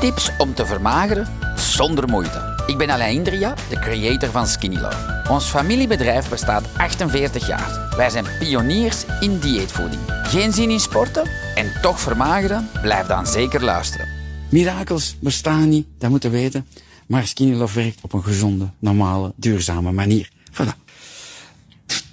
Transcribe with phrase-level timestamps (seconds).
[0.00, 1.26] Tips om te vermageren
[1.56, 2.64] zonder moeite.
[2.66, 5.22] Ik ben Alain Indria, de creator van Skinny Love.
[5.28, 7.94] Ons familiebedrijf bestaat 48 jaar.
[7.96, 10.00] Wij zijn pioniers in dieetvoeding.
[10.22, 12.68] Geen zin in sporten en toch vermageren?
[12.82, 14.08] Blijf dan zeker luisteren.
[14.50, 16.66] Mirakels bestaan niet, dat moeten we weten.
[17.06, 20.30] Maar Skinny Love werkt op een gezonde, normale, duurzame manier.
[20.52, 20.88] Voilà.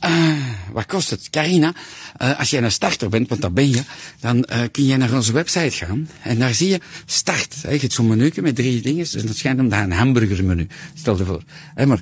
[0.06, 0.37] Uh,
[0.78, 1.30] wat kost het?
[1.30, 1.74] Carina,
[2.22, 3.82] uh, als jij een starter bent, want dat ben je,
[4.20, 6.10] dan uh, kun je naar onze website gaan.
[6.22, 7.56] En daar zie je start.
[7.62, 9.08] Je hebt zo'n menu met drie dingen.
[9.12, 10.68] Dus dat schijnt om daar een hamburgermenu.
[10.94, 11.44] Stel je voor.
[11.86, 12.02] Maar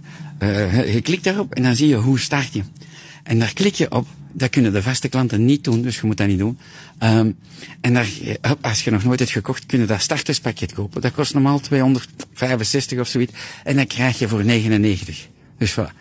[0.87, 2.63] je klikt daarop en dan zie je hoe start je.
[3.23, 4.07] En daar klik je op.
[4.31, 6.57] Dat kunnen de vaste klanten niet doen, dus je moet dat niet doen.
[7.03, 7.37] Um,
[7.81, 8.07] en daar,
[8.61, 11.01] als je nog nooit hebt gekocht, kun je dat starterspakket kopen.
[11.01, 13.33] Dat kost normaal 265 of zoiets.
[13.63, 15.27] En dan krijg je voor 99.
[15.57, 15.91] Dus voilà.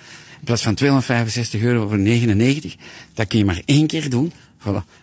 [0.45, 2.77] In plaats van 265 euro voor 99,
[3.15, 4.33] dat kun je maar één keer doen.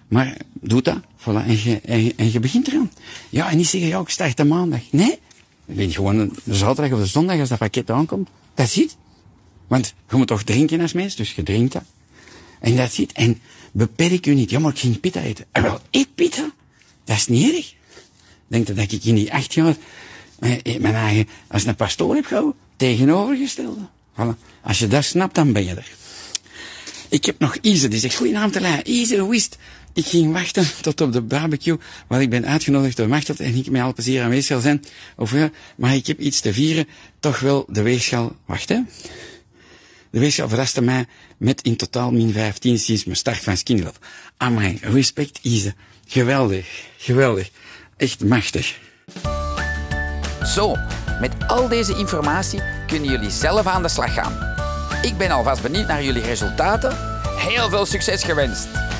[0.07, 0.99] Maar doe dat.
[1.17, 1.45] Voilà.
[1.47, 2.91] En, je, en, en je begint eraan.
[3.29, 4.81] Ja, en niet zeggen, ja, ik start de maandag.
[4.91, 5.19] Nee.
[5.65, 8.29] Weet gewoon de zaterdag of de zondag als dat pakket aankomt.
[8.53, 8.97] Dat zit.
[9.67, 11.83] Want je moet toch drinken als mens, dus je drinkt dat.
[12.59, 13.11] En dat zit.
[13.11, 13.39] En
[13.71, 14.49] beperk je niet.
[14.49, 15.45] Ja, maar ik ging pita eten.
[15.51, 16.51] En wel, eet pita.
[17.03, 17.73] Dat is niet erg.
[18.47, 19.75] Denk dat ik in die acht jaar
[20.79, 23.81] mijn eigen, als een pastoor heb gehouden, tegenovergestelde.
[24.63, 25.91] Als je dat snapt, dan ben je er.
[27.09, 28.89] Ik heb nog Ise, die zegt, goedenavond Alain.
[28.89, 29.57] Ise, hoe is het?
[29.93, 33.69] Ik ging wachten tot op de barbecue, waar ik ben uitgenodigd door Machtel en ik
[33.69, 34.83] met al plezier aanwezig zijn.
[35.17, 36.87] Of ja, maar ik heb iets te vieren,
[37.19, 38.79] toch wel de weegschaal, wacht hè.
[40.09, 41.05] De weegschaal verraste mij
[41.37, 43.99] met in totaal min 15 sinds mijn start van Skinny Love.
[44.37, 45.73] Amai, respect Ise.
[46.07, 47.49] Geweldig, geweldig.
[47.97, 48.79] Echt machtig.
[50.43, 50.75] Zo,
[51.19, 54.33] met al deze informatie kunnen jullie zelf aan de slag gaan.
[55.01, 56.97] Ik ben alvast benieuwd naar jullie resultaten.
[57.37, 58.90] Heel veel succes gewenst!